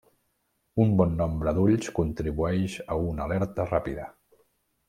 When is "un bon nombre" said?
0.85-1.53